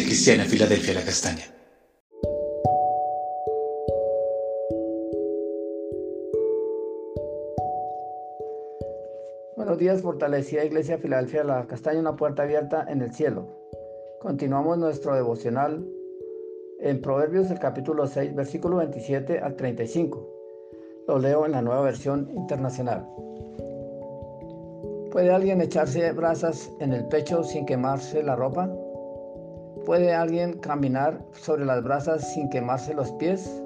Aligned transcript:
Cristiana 0.00 0.44
Filadelfia 0.44 0.94
La 0.94 1.02
Castaña. 1.02 1.44
Buenos 9.54 9.76
días, 9.76 10.00
fortalecida 10.00 10.64
Iglesia 10.64 10.96
Filadelfia 10.96 11.44
La 11.44 11.66
Castaña, 11.66 12.00
una 12.00 12.16
puerta 12.16 12.44
abierta 12.44 12.86
en 12.88 13.02
el 13.02 13.12
cielo. 13.12 13.46
Continuamos 14.18 14.78
nuestro 14.78 15.14
devocional 15.14 15.86
en 16.80 17.02
Proverbios, 17.02 17.50
el 17.50 17.58
capítulo 17.58 18.06
6, 18.06 18.34
versículo 18.34 18.78
27 18.78 19.40
al 19.40 19.56
35. 19.56 20.26
Lo 21.06 21.18
leo 21.18 21.44
en 21.44 21.52
la 21.52 21.60
nueva 21.60 21.82
versión 21.82 22.30
internacional. 22.34 23.06
¿Puede 25.10 25.30
alguien 25.30 25.60
echarse 25.60 26.12
brasas 26.12 26.72
en 26.80 26.94
el 26.94 27.06
pecho 27.08 27.44
sin 27.44 27.66
quemarse 27.66 28.22
la 28.22 28.36
ropa? 28.36 28.74
¿Puede 29.84 30.14
alguien 30.14 30.58
caminar 30.58 31.24
sobre 31.32 31.64
las 31.64 31.82
brasas 31.82 32.32
sin 32.32 32.48
quemarse 32.50 32.94
los 32.94 33.10
pies? 33.12 33.60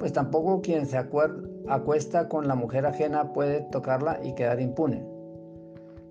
Pues 0.00 0.12
tampoco 0.12 0.60
quien 0.60 0.84
se 0.84 0.98
acuesta 0.98 2.28
con 2.28 2.48
la 2.48 2.56
mujer 2.56 2.84
ajena 2.86 3.32
puede 3.32 3.60
tocarla 3.70 4.18
y 4.24 4.34
quedar 4.34 4.60
impune. 4.60 5.06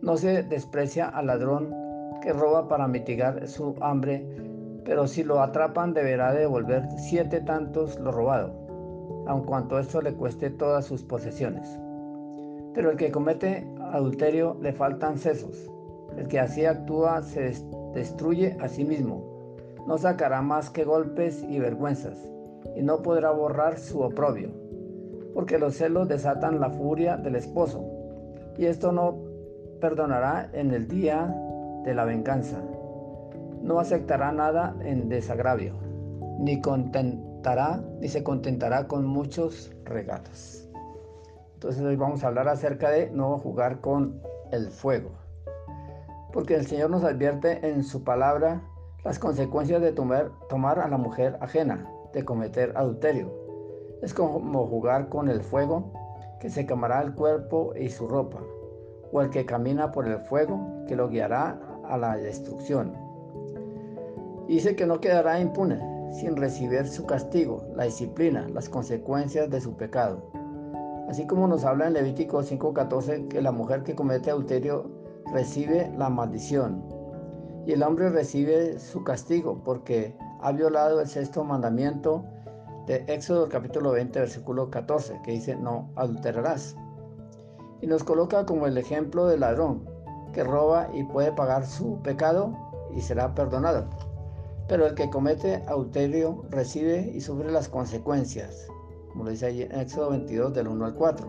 No 0.02 0.16
se 0.16 0.44
desprecia 0.44 1.10
al 1.10 1.28
ladrón 1.28 1.76
que 2.22 2.32
roba 2.32 2.70
para 2.70 2.88
mitigar 2.88 3.46
su 3.50 3.76
hambre, 3.82 4.26
pero 4.86 5.08
si 5.08 5.26
lo 5.26 5.42
atrapan 5.42 5.94
deberá 5.94 6.34
devolver 6.34 6.88
siete 6.96 7.41
tantos 7.41 8.00
lo 8.00 8.13
robado, 8.13 8.54
aun 9.28 9.44
cuanto 9.44 9.78
esto 9.78 10.02
le 10.02 10.13
cueste 10.13 10.52
todas 10.52 10.85
sus 10.85 11.04
posesiones. 11.04 11.78
Pero 12.74 12.91
el 12.91 12.98
que 12.98 13.12
comete 13.12 13.68
adulterio 13.91 14.57
le 14.62 14.72
faltan 14.72 15.18
sesos. 15.18 15.70
El 16.18 16.30
que 16.30 16.40
así 16.40 16.66
actúa 16.66 17.22
se 17.22 17.54
destruye 17.94 18.55
a 18.62 18.70
sí 18.70 18.85
mismo. 18.85 19.32
No 19.87 19.98
sacará 19.98 20.41
más 20.41 20.70
que 20.70 20.85
golpes 20.85 21.43
y 21.43 21.59
vergüenzas, 21.59 22.17
y 22.76 22.81
no 22.84 23.01
podrá 23.01 23.31
borrar 23.31 23.77
su 23.77 24.01
oprobio, 24.01 24.49
porque 25.34 25.59
los 25.59 25.76
celos 25.76 26.07
desatan 26.07 26.59
la 26.59 26.70
furia 26.70 27.17
del 27.17 27.35
esposo, 27.35 27.84
y 28.57 28.65
esto 28.65 28.91
no 28.91 29.17
perdonará 29.81 30.49
en 30.54 30.71
el 30.71 30.87
día 30.87 31.35
de 31.84 31.93
la 31.93 32.05
venganza. 32.05 32.61
No 33.61 33.79
aceptará 33.79 34.31
nada 34.31 34.76
en 34.81 35.09
desagravio, 35.09 35.73
ni 36.39 36.61
contentará, 36.61 37.84
ni 37.99 38.07
se 38.07 38.23
contentará 38.23 38.87
con 38.87 39.05
muchos 39.05 39.71
regalos. 39.84 40.70
Entonces 41.55 41.81
hoy 41.81 41.95
vamos 41.95 42.23
a 42.23 42.27
hablar 42.27 42.48
acerca 42.49 42.89
de 42.89 43.09
no 43.11 43.37
jugar 43.37 43.79
con 43.79 44.21
el 44.51 44.70
fuego. 44.70 45.11
Porque 46.34 46.55
el 46.55 46.65
Señor 46.67 46.89
nos 46.89 47.04
advierte 47.04 47.70
en 47.70 47.84
su 47.84 48.04
palabra 48.04 48.61
las 49.04 49.20
consecuencias 49.20 49.82
de 49.82 49.91
tomar, 49.91 50.79
a 50.79 50.87
la 50.87 50.98
mujer 50.98 51.37
ajena, 51.41 51.90
de 52.13 52.23
cometer 52.23 52.71
adulterio. 52.76 53.32
Es 54.01 54.13
como 54.13 54.68
jugar 54.68 55.10
con 55.10 55.29
el 55.29 55.41
fuego 55.41 55.91
que 56.40 56.49
se 56.49 56.65
quemará 56.65 57.01
el 57.01 57.13
cuerpo 57.13 57.73
y 57.76 57.90
su 57.90 58.07
ropa, 58.07 58.40
o 59.12 59.21
el 59.21 59.29
que 59.29 59.45
camina 59.45 59.91
por 59.91 60.07
el 60.07 60.20
fuego 60.20 60.85
que 60.87 60.95
lo 60.95 61.10
guiará 61.10 61.60
a 61.85 61.98
la 61.98 62.15
destrucción. 62.15 62.93
Dice 64.47 64.75
que 64.75 64.85
no 64.85 65.00
quedará 65.00 65.40
impune 65.40 65.79
sin 66.13 66.35
recibir 66.35 66.88
su 66.88 67.06
castigo, 67.06 67.66
la 67.75 67.85
disciplina, 67.85 68.47
las 68.50 68.69
consecuencias 68.69 69.50
de 69.50 69.62
su 69.62 69.75
pecado. 69.75 70.22
Así 71.09 71.25
como 71.28 71.47
nos 71.47 71.66
habla 71.66 71.88
en 71.88 71.94
Levítico 71.94 72.41
5:14 72.41 73.28
que 73.28 73.41
la 73.41 73.51
mujer 73.51 73.83
que 73.83 73.95
comete 73.95 74.29
adulterio 74.29 74.89
recibe 75.33 75.91
la 75.97 76.09
maldición 76.09 76.92
y 77.66 77.74
el 77.74 77.84
hombre 77.84 78.09
recibe 78.09 78.79
su 78.79 79.03
castigo 79.03 79.62
porque 79.63 80.16
ha 80.41 80.51
violado 80.51 81.00
el 81.01 81.07
sexto 81.07 81.44
mandamiento 81.44 82.24
de 82.88 83.06
Éxodo 83.07 83.47
capítulo 83.47 83.91
20 83.91 84.19
versículo 84.19 84.69
14 84.69 85.22
que 85.24 85.31
dice 85.31 85.56
no 85.56 85.90
adulterarás. 85.96 86.75
Y 87.81 87.88
nos 87.88 88.03
coloca 88.03 88.46
como 88.46 88.68
el 88.68 88.78
ejemplo 88.78 89.28
del 89.28 89.41
ladrón 89.41 89.90
que 90.34 90.44
roba 90.44 90.90
y 90.94 91.03
puede 91.03 91.31
pagar 91.31 91.66
su 91.66 92.02
pecado 92.02 92.53
y 92.96 93.02
será 93.02 93.34
perdonado. 93.34 93.85
Pero 94.68 94.88
el 94.88 94.96
que 94.96 95.09
comete 95.09 95.63
adulterio 95.68 96.46
recibe 96.50 97.12
y 97.13 97.22
sufre 97.22 97.52
las 97.52 97.69
consecuencias 97.69 98.68
como 99.13 99.25
lo 99.25 99.29
dice 99.29 99.46
ahí 99.46 99.62
en 99.62 99.79
Éxodo 99.79 100.09
22 100.09 100.53
del 100.53 100.68
1 100.68 100.85
al 100.85 100.96
4. 100.96 101.28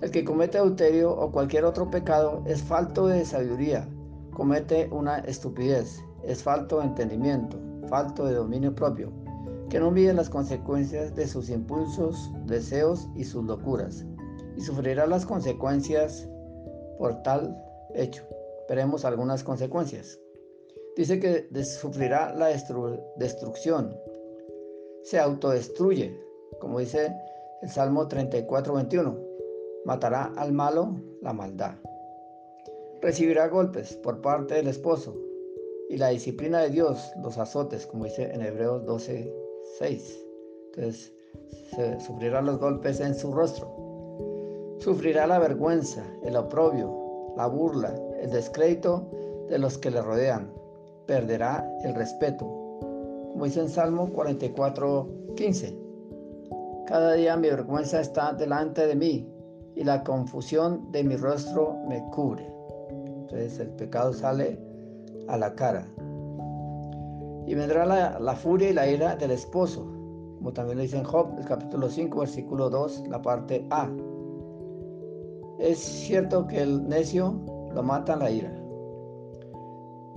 El 0.00 0.10
que 0.12 0.24
comete 0.24 0.58
adulterio 0.58 1.10
o 1.12 1.32
cualquier 1.32 1.64
otro 1.64 1.90
pecado 1.90 2.42
es 2.46 2.62
falto 2.62 3.08
de 3.08 3.24
sabiduría, 3.24 3.88
comete 4.34 4.88
una 4.90 5.18
estupidez, 5.20 6.02
es 6.24 6.42
falto 6.42 6.80
de 6.80 6.86
entendimiento, 6.86 7.58
falto 7.88 8.26
de 8.26 8.34
dominio 8.34 8.74
propio, 8.74 9.12
que 9.70 9.80
no 9.80 9.90
mide 9.90 10.12
las 10.12 10.28
consecuencias 10.28 11.14
de 11.14 11.26
sus 11.26 11.48
impulsos, 11.50 12.30
deseos 12.46 13.08
y 13.14 13.24
sus 13.24 13.44
locuras, 13.44 14.04
y 14.56 14.60
sufrirá 14.60 15.06
las 15.06 15.24
consecuencias 15.24 16.28
por 16.98 17.22
tal 17.22 17.56
hecho. 17.94 18.24
Veremos 18.68 19.04
algunas 19.04 19.42
consecuencias. 19.42 20.18
Dice 20.96 21.18
que 21.18 21.48
sufrirá 21.64 22.34
la 22.34 22.48
destrucción, 23.16 23.96
se 25.02 25.18
autodestruye, 25.18 26.18
como 26.60 26.78
dice 26.78 27.14
el 27.62 27.68
Salmo 27.68 28.08
34, 28.08 28.74
21. 28.74 29.18
Matará 29.84 30.32
al 30.36 30.52
malo 30.52 30.96
la 31.20 31.32
maldad. 31.32 31.74
Recibirá 33.04 33.48
golpes 33.48 33.96
por 33.96 34.22
parte 34.22 34.54
del 34.54 34.66
esposo 34.66 35.14
y 35.90 35.98
la 35.98 36.08
disciplina 36.08 36.60
de 36.60 36.70
Dios, 36.70 37.12
los 37.22 37.36
azotes, 37.36 37.86
como 37.86 38.04
dice 38.04 38.32
en 38.32 38.40
Hebreos 38.40 38.86
12, 38.86 39.30
6. 39.78 40.26
Entonces, 40.68 41.12
se 41.76 42.00
sufrirá 42.00 42.40
los 42.40 42.58
golpes 42.58 43.00
en 43.00 43.14
su 43.14 43.30
rostro. 43.30 43.68
Sufrirá 44.78 45.26
la 45.26 45.38
vergüenza, 45.38 46.02
el 46.22 46.34
oprobio, 46.34 47.34
la 47.36 47.46
burla, 47.46 47.94
el 48.22 48.30
descrédito 48.30 49.10
de 49.50 49.58
los 49.58 49.76
que 49.76 49.90
le 49.90 50.00
rodean. 50.00 50.50
Perderá 51.04 51.70
el 51.84 51.94
respeto, 51.94 52.46
como 53.32 53.44
dice 53.44 53.60
en 53.60 53.68
Salmo 53.68 54.10
44, 54.14 55.08
15. 55.36 55.78
Cada 56.86 57.12
día 57.12 57.36
mi 57.36 57.50
vergüenza 57.50 58.00
está 58.00 58.32
delante 58.32 58.86
de 58.86 58.96
mí 58.96 59.30
y 59.74 59.84
la 59.84 60.02
confusión 60.02 60.90
de 60.90 61.04
mi 61.04 61.16
rostro 61.16 61.76
me 61.86 62.02
cubre. 62.10 62.63
Entonces 63.34 63.58
el 63.58 63.70
pecado 63.70 64.12
sale 64.12 64.60
a 65.26 65.36
la 65.36 65.54
cara. 65.56 65.88
Y 67.46 67.54
vendrá 67.54 67.84
la, 67.84 68.36
furia 68.36 68.70
y 68.70 68.72
la 68.72 68.88
ira 68.88 69.16
del 69.16 69.32
esposo, 69.32 69.80
como 70.36 70.52
también 70.52 70.78
lo 70.78 70.82
dice 70.84 70.98
en 70.98 71.04
Job, 71.04 71.34
el 71.38 71.44
capítulo 71.44 71.88
5, 71.88 72.20
versículo 72.20 72.70
2, 72.70 73.08
la 73.08 73.20
parte 73.20 73.66
A. 73.70 73.90
Es 75.58 75.78
cierto 75.78 76.46
que 76.46 76.62
el 76.62 76.88
necio 76.88 77.34
lo 77.74 77.82
mata 77.82 78.14
la 78.14 78.30
ira. 78.30 78.52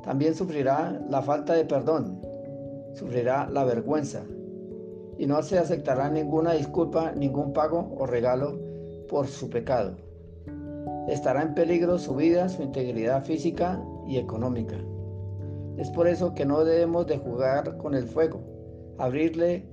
También 0.03 0.35
sufrirá 0.35 1.01
la 1.09 1.23
falta 1.23 1.53
de 1.53 1.65
perdón, 1.65 2.21
sufrirá 2.93 3.49
la 3.49 3.63
vergüenza 3.63 4.23
y 5.17 5.25
no 5.25 5.41
se 5.41 5.57
aceptará 5.57 6.07
ninguna 6.09 6.53
disculpa, 6.53 7.13
ningún 7.13 7.51
pago 7.51 7.95
o 7.97 8.05
regalo 8.05 8.59
por 9.09 9.25
su 9.25 9.49
pecado. 9.49 10.06
Estará 11.07 11.41
en 11.41 11.53
peligro 11.53 11.97
su 11.97 12.15
vida, 12.15 12.49
su 12.49 12.63
integridad 12.63 13.23
física 13.23 13.81
y 14.05 14.17
económica. 14.17 14.75
Es 15.77 15.89
por 15.91 16.07
eso 16.07 16.33
que 16.33 16.45
no 16.45 16.63
debemos 16.63 17.07
de 17.07 17.17
jugar 17.17 17.77
con 17.77 17.93
el 17.93 18.07
fuego, 18.07 18.41
abrirle 18.97 19.69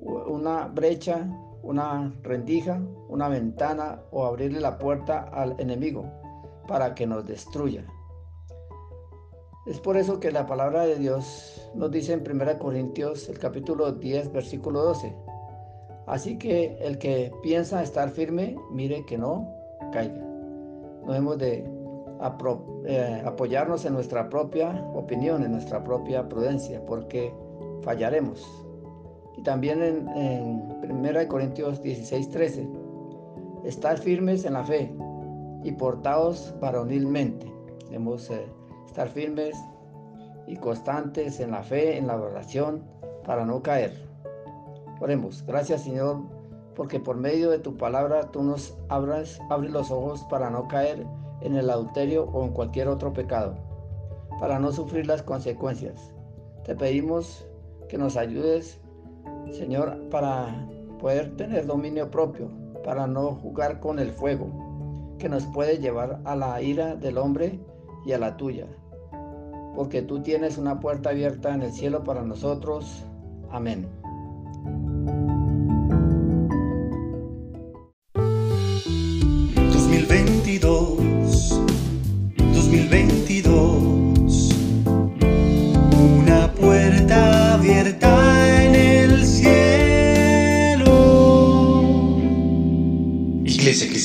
una 0.00 0.66
brecha, 0.66 1.28
una 1.62 2.12
rendija, 2.22 2.80
una 3.08 3.28
ventana 3.28 4.02
o 4.10 4.24
abrirle 4.24 4.60
la 4.60 4.78
puerta 4.78 5.20
al 5.32 5.54
enemigo 5.60 6.04
para 6.66 6.94
que 6.94 7.06
nos 7.06 7.26
destruya. 7.26 7.84
Es 9.66 9.78
por 9.78 9.96
eso 9.96 10.18
que 10.18 10.32
la 10.32 10.46
palabra 10.46 10.84
de 10.84 10.96
Dios 10.96 11.70
nos 11.74 11.90
dice 11.92 12.14
en 12.14 12.28
1 12.28 12.58
Corintios 12.58 13.28
el 13.28 13.38
capítulo 13.38 13.92
10 13.92 14.32
versículo 14.32 14.82
12. 14.82 15.14
Así 16.06 16.36
que 16.36 16.78
el 16.80 16.98
que 16.98 17.30
piensa 17.42 17.82
estar 17.82 18.10
firme, 18.10 18.56
mire 18.72 19.06
que 19.06 19.18
no 19.18 19.48
caiga. 19.92 20.31
No 21.06 21.14
hemos 21.14 21.38
de 21.38 21.64
eh, 22.86 23.22
apoyarnos 23.24 23.84
en 23.84 23.94
nuestra 23.94 24.28
propia 24.28 24.84
opinión, 24.94 25.42
en 25.42 25.52
nuestra 25.52 25.82
propia 25.82 26.28
prudencia, 26.28 26.84
porque 26.86 27.34
fallaremos. 27.82 28.46
Y 29.36 29.42
también 29.42 29.82
en, 29.82 30.08
en 30.08 31.06
1 31.06 31.28
Corintios 31.28 31.82
16, 31.82 32.30
13, 32.30 32.68
estar 33.64 33.98
firmes 33.98 34.44
en 34.44 34.52
la 34.52 34.64
fe 34.64 34.94
y 35.64 35.72
portados 35.72 36.54
varonilmente. 36.60 37.52
Hemos 37.90 38.30
eh, 38.30 38.46
estar 38.86 39.08
firmes 39.08 39.56
y 40.46 40.56
constantes 40.56 41.40
en 41.40 41.50
la 41.50 41.62
fe, 41.62 41.96
en 41.96 42.06
la 42.06 42.16
oración, 42.16 42.82
para 43.24 43.44
no 43.44 43.62
caer. 43.62 43.92
Oremos. 45.00 45.44
Gracias 45.46 45.82
Señor, 45.82 46.22
porque 46.74 47.00
por 47.00 47.16
medio 47.16 47.50
de 47.50 47.58
tu 47.58 47.76
palabra 47.76 48.30
tú 48.30 48.42
nos 48.42 48.76
abras, 48.88 49.40
abres 49.50 49.70
los 49.70 49.90
ojos 49.90 50.22
para 50.30 50.50
no 50.50 50.68
caer 50.68 51.06
en 51.40 51.56
el 51.56 51.70
adulterio 51.70 52.24
o 52.32 52.44
en 52.44 52.52
cualquier 52.52 52.88
otro 52.88 53.12
pecado, 53.12 53.54
para 54.40 54.58
no 54.58 54.72
sufrir 54.72 55.06
las 55.06 55.22
consecuencias. 55.22 56.12
Te 56.64 56.74
pedimos 56.74 57.46
que 57.88 57.98
nos 57.98 58.16
ayudes, 58.16 58.80
Señor, 59.50 60.08
para 60.10 60.68
poder 60.98 61.36
tener 61.36 61.66
dominio 61.66 62.10
propio, 62.10 62.48
para 62.84 63.06
no 63.06 63.34
jugar 63.34 63.80
con 63.80 63.98
el 63.98 64.10
fuego, 64.12 65.16
que 65.18 65.28
nos 65.28 65.44
puede 65.46 65.78
llevar 65.78 66.20
a 66.24 66.36
la 66.36 66.62
ira 66.62 66.94
del 66.94 67.18
hombre 67.18 67.60
y 68.06 68.12
a 68.12 68.18
la 68.18 68.36
tuya. 68.36 68.66
Porque 69.74 70.02
tú 70.02 70.22
tienes 70.22 70.58
una 70.58 70.80
puerta 70.80 71.10
abierta 71.10 71.54
en 71.54 71.62
el 71.62 71.72
cielo 71.72 72.04
para 72.04 72.22
nosotros. 72.22 73.04
Amén. 73.50 73.88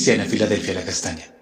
Cristiana 0.08 0.30
Filadelfia 0.30 0.72
La 0.72 0.84
Castaña. 0.86 1.37